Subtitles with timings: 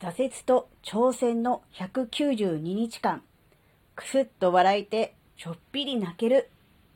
[0.00, 3.22] 挫折と挑戦の192日間、
[3.94, 6.48] くすっと笑えてちょっぴり泣ける、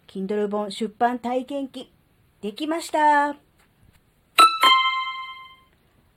[0.08, 1.92] Kindle 本出版体験記、
[2.40, 3.36] できました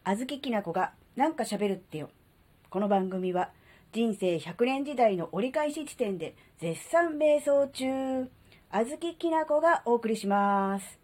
[0.05, 2.09] あずききなこがなんか喋るってよ。
[2.69, 3.49] この番組は
[3.91, 8.29] 人生100年時代の折り返し地点で絶賛瞑想中、
[8.71, 10.99] あずききなこがお送りします。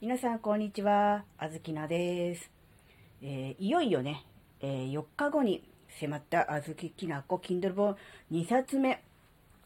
[0.00, 2.50] 皆さんこんにちは、あずきなです。
[3.20, 4.24] えー、いよいよね、
[4.62, 5.62] えー、4日後に
[6.00, 7.96] 迫ったあずききなこ Kindle 本
[8.30, 9.02] 2冊目。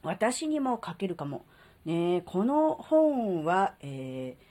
[0.03, 1.45] 私にも書けるかも。
[1.85, 4.47] ね、この本は、えー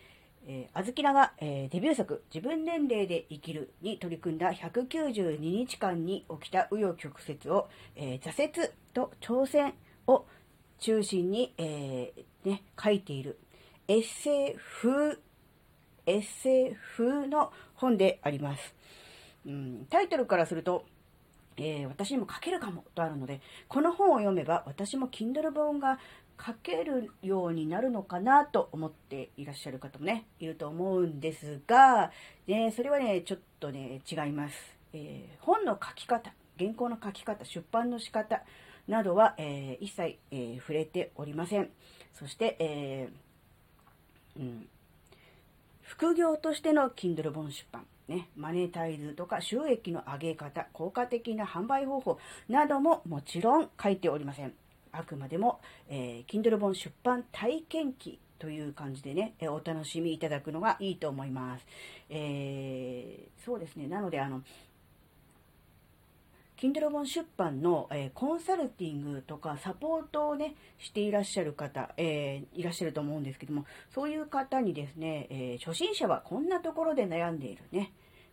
[0.47, 9.73] えー、あずきらが、えー、デビュー作、自分年齢で生きるに取り組んだ192日間に起きた紆余曲折を、えー、挫折と挑戦
[10.07, 10.25] を
[10.79, 13.39] 中心に、えー、ね、書いている
[13.87, 15.17] エッセイ風、
[16.05, 18.75] エッセイ風の本であります。
[19.45, 20.85] うん、タイトルからすると、
[21.58, 25.99] えー、私にも書けるかもとあるので、この本を読めば私も Kindle 本が
[26.43, 32.12] 書けるようになるのかなと思っていらっしゃる方もね、いると思うんですが、
[32.48, 34.55] ね、それはね、ちょっとね、違います。
[34.93, 38.43] えー、本の書き方、原稿の書き方、出版の仕方
[38.87, 41.70] などは、えー、一切、えー、触れておりません。
[42.13, 43.09] そして、え
[44.37, 44.68] うん、
[45.82, 47.85] 副業としての Kindle 本出版。
[48.07, 54.53] ね、マネタイズとか収益の上げ方、効果的な販売方法などももちろん書いておりません。
[54.91, 61.65] あくまでも、えー、Kindle 本出版体験記という感じでね、えお楽しみいただくのがいいと思います。
[62.09, 63.87] えー、そうですね。
[63.87, 64.41] なので、あの、
[66.57, 77.91] Kindle 本出版の、えー、コンサルティングとかサポートをね、していらっしゃる方、えー、いらっしゃると思うんですけども、そういう方にですね、え、初心者はこんなところで悩んでいるね、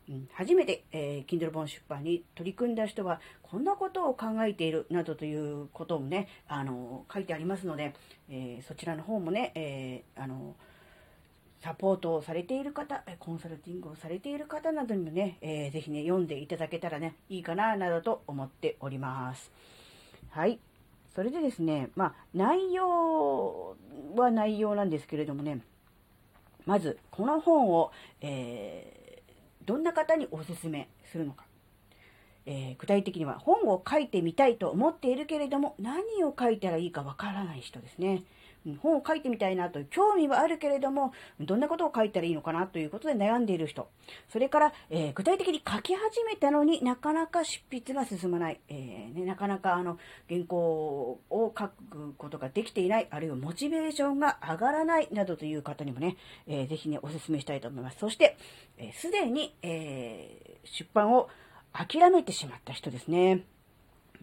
[0.08, 7.94] うん、初めて、えー、Kindle 本出版に取り組んだ人は、こんなことを考えている、などということもね、あの、書いてありますので、
[8.28, 10.56] え、そちらの方もね、え、あの、
[11.62, 19.50] サポートをされている方、コンサルティングをされている方などにもね、えー、ぜひね、読んでいただけたらね、いいかな、などと思っております。
[20.30, 20.58] はい。
[21.14, 23.76] それでですね、まあ、内容
[24.16, 25.60] は内容なんですけれどもね、
[26.66, 29.02] まず、この本を、えー
[29.66, 31.44] どんな方におすすめするのか。
[32.44, 38.24] えー、具体的には本を書いてみたいと思っているけれども何を書いたらいいかわからない人ですね。
[38.80, 43.88] 本を書いてみたいなと興味はあるけれども、どんなことを書いたらいいのかなということで悩んでいる人。
[44.30, 48.60] それから、えー、具体的に書き始めたのになかなか執筆が進まない。
[48.68, 57.98] えー、ね、なかなかあの、原稿を書くことができていない、あるいはモチベーションが上がらないなどという方にもね、えー、ぜひね、お勧めしたいと思います。
[57.98, 58.36] そして、
[58.94, 61.28] す、え、で、に、え出版を
[61.72, 63.44] 諦めてしまった人ですね。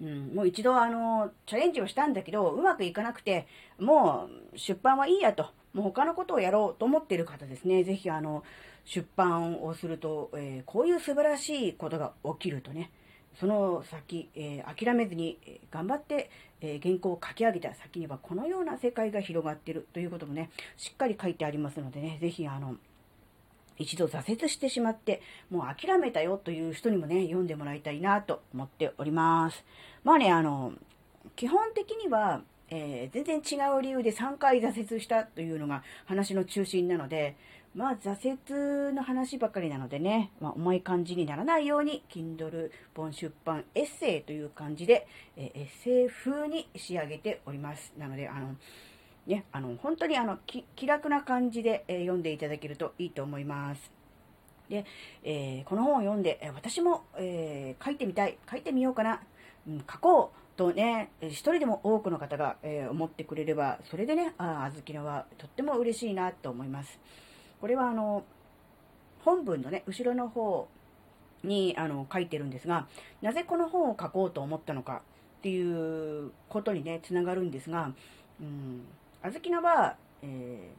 [0.01, 3.47] うん、もう一度あの、チャレンジをしたんだけど、うまくいかなくて、
[3.79, 8.43] もう出版はいいやと、もう他のことをやろうと思っている方ですね、ぜひあの、
[8.85, 12.91] 出版をすると、えー、こういう素晴らしいことが起きるとね、
[13.39, 15.37] その先、えー、諦めずに、
[15.71, 16.29] 頑張って、
[16.61, 22.75] え原稿を書き上げた先にはこのような世界が広がっているということもね、しっかり書いてありますのでね、ぜひあの、
[23.79, 29.63] 一度挫折してしまって、もう諦めたよという人にもね、読んでもらいたいなと思っております。
[30.03, 30.73] まあね、あの、
[31.35, 37.35] 基本的には、えー、全然違う理由で3回挫折したというのが話の中心なので、
[37.73, 38.37] まあ挫
[38.87, 45.07] 折の話ばかりなのでね、まあ、重い感じにならないように、Kindle 本出版エッセイという感じで、
[45.37, 47.93] えー、エッセイ風に仕上げております。
[47.97, 48.55] なので、あの、
[49.29, 53.91] ね、あの、本当にあの、気楽な感じで、え、読んでいただけるといいと思います。
[54.69, 54.85] で、
[55.23, 59.21] えー、この本を読んで、私も、えー、書いてみたい、書いてみようかな、
[59.67, 66.99] うん、書こうとね、一人でも多くの方が、え思ってくれれば、それでね、ああ、あずきのはとっても嬉しいなと思います。
[67.61, 68.23] これはあの、
[69.23, 70.67] 本文のね、後ろの方
[71.43, 72.87] にあの書いてるんですが、
[73.21, 75.03] なぜこの本を書こうと思ったのか
[75.39, 77.93] っていうことにね、つながるんですが、
[78.41, 78.85] うん、
[79.21, 80.71] あずきなは、え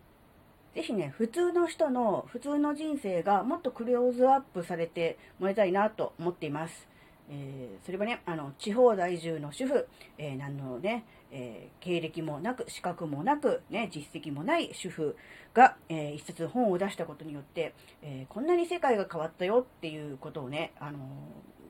[0.72, 6.88] ー、ぜひね、普通の人の普通の人生がもっとクローズアップされてもらいたいなと思っています。
[7.32, 9.86] えー、それはね、あの、地方在住の主婦、
[10.18, 15.16] えー、何のね、えー、経歴もなく、資格もなく、ね、実績もない主婦
[15.54, 17.72] が、えー、一冊本を出したことによって、
[18.02, 20.98] えこんなに世界が変わったよっていうことをね、あの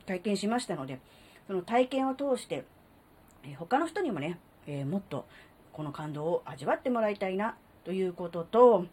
[0.06, 0.98] 体験しましたので、
[1.46, 2.64] その体験を通して、
[3.44, 5.26] え他の人にもね、えもっと
[5.72, 8.86] この感動を味わってもらいたいなということと、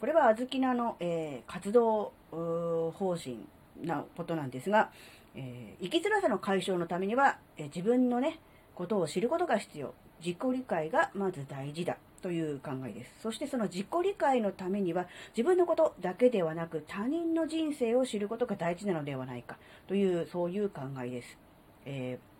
[0.00, 3.38] これはあずきなの、えー、活動方針
[3.82, 4.90] なことなんですが、
[5.34, 8.38] えー、生きづらさの解消のためには、えー、自分のね、
[8.74, 9.94] ことを知ることが必要。
[10.24, 13.12] 自己理解がまず大事だという考えです。
[13.22, 15.06] そしてその自己理解のためには
[15.36, 21.38] 自分のことだけではなく他人の人生を知ることが大事なのではないかというそういう考えです。
[21.84, 22.33] えー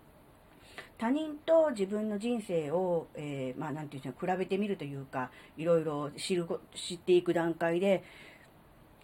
[0.99, 8.05] 他人と自分の人生を、えー、まあ、なんていうんですか、比べてみるというか、いろいろ知る、知っていく段階で、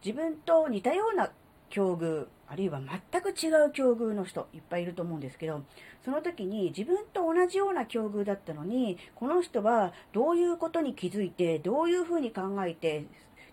[0.05, 1.31] 自分と似たような
[1.69, 5.63] 境遇、あるいは全く違う境遇の人、いっぱいいると思うんですけど、
[6.05, 13.05] その時に自分と同じような境遇だったのに、この人はどういうことに気づいて、どういうふうに考えて、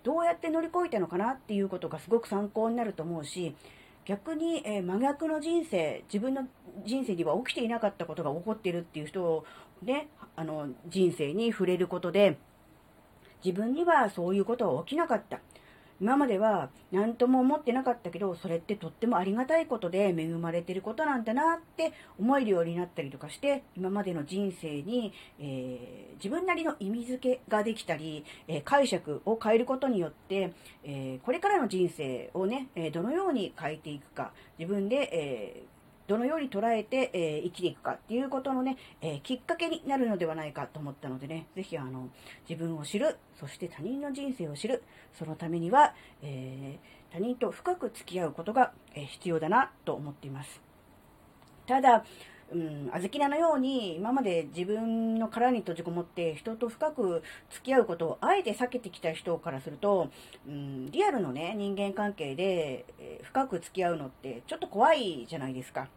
[0.03, 3.55] どうやって乗り越えたのかなっていうことがすごく参考になると思うし、
[4.07, 6.47] 逆に、えー、真逆の人生、自分の
[6.85, 9.43] 人生には起きていなかったことが起こっているっていう人を
[9.83, 10.07] ね、
[10.37, 12.37] あの、人生に触れることで、
[13.43, 15.41] 自分にはそういうことは起きなかった。
[15.99, 30.53] 今までは何とも思ってなかったけど、それってとってもありがたいことで恵まれてることなんだなって思えるようになったりとかして、今までの人生に、えー、自分なりの意味づけができたり、えー、解釈を変えることによって、
[30.83, 35.76] えー、これからの人生をね、えどのように変えていくか、自分で、えー
[36.07, 42.09] どのように捉えて、えー、生きていくかっていうことのね、えー、きっかけになるのではないかと思ったのでね、ぜひあの、
[42.49, 44.83] 自分を知る、そして他人の人生を知る、
[45.13, 50.61] そのためには、えー、他人と深く付き合うことが、え必要だなと思っています。
[51.65, 52.05] ただ、
[52.51, 60.09] うん、あずきなのように今まで自分の殻に閉じこもって人と深く付き合うことをあえて避けてきた人からすると、
[60.47, 65.89] うん、リアルのね人間関係で、え、深く付き合うのってちょっと怖いじゃないですか。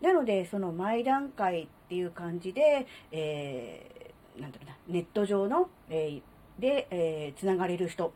[0.00, 8.12] なのでその前段階っていう感じで、えー、なんだろうなネット上の、えー、で、えー、つながれる人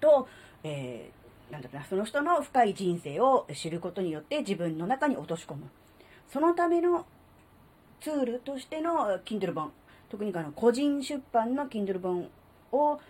[0.00, 0.28] と、
[0.64, 5.62] えー、なんだろうなその人の深い人生を知ることによって自分の中に落とし込む。
[6.28, 7.06] そのための
[8.00, 9.72] ツールとしての Kindle 本、
[10.08, 12.28] 特にあの個人出版の Kindle 本
[12.72, 13.00] を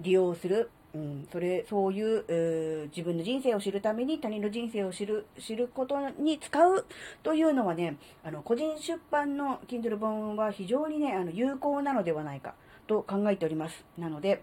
[0.00, 6.86] 利用する、うん、それ、そういう、自分の人生を知るために他人の人生を知る、知ることに使う
[7.22, 12.54] というのはね、あの、個人出版の Kindle 本は非常にね、あの、有効なのではないか
[12.86, 13.84] と考えております。
[13.96, 14.42] なので、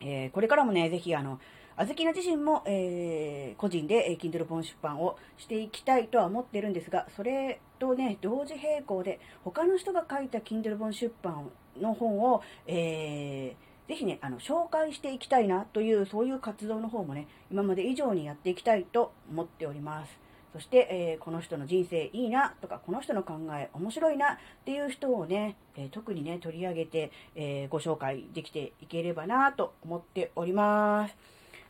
[0.00, 1.40] えー、これからもね、ぜひあの、
[1.76, 11.50] あずきな自身も、えー、個人で、えー、Kindle 本出版をしていきたいとは思ってるんですが、それとね、同時並行で、他の人が書いた Kindle 本出版
[11.80, 20.24] の本を、えー、ぜひね、あの、紹介していきたいなという、そういう活動の方もね、今まで以上にやっていきたいと思っております。
[20.54, 31.16] そして、えー、この人の人生いいなとか、この人の考え面白いなっていう人をね、えー、特にね、取り上げて、えー、ご紹介できていければなと思っております。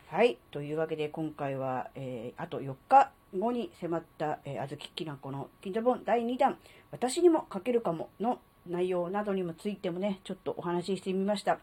[0.08, 0.38] はい。
[0.50, 6.56] というわけで、今回は、えー、あと4日後に迫った、えー、あずききなこのキンドボン第2弾、
[6.92, 11.58] 私にも書けるかもの内容などにもついてもね、ちょっとお話ししてみました。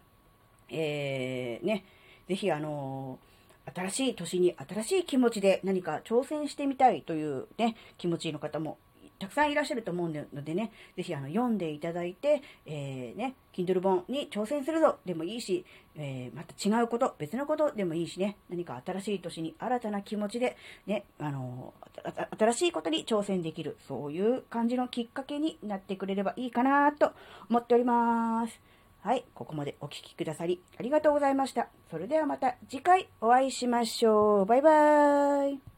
[0.70, 1.86] えー、ね、
[2.28, 8.78] ぜひあのー、新しい年に新しい気持ちで何か挑戦してみたいというね、気持ちの方も
[9.22, 15.64] たくさんいらっしゃると思うのでね、ぜひあの読んでいただいて、えー、ね、Kindle 本に挑戦するぞでもいいし、
[15.96, 20.58] えー、また違うこと、別のことでもいいしね、何か新しい年に新たな気持ちで、
[20.88, 27.12] ね、あのー、新しいことに挑戦できる、そういう感じのきっかけになってくれればいいかなと
[27.48, 28.60] 思っております。
[29.04, 31.70] はい、ここまでお聴きくださりありがとうございました。
[31.92, 34.46] それではまた次回お会いしましょう。
[34.46, 35.71] バイバーイ。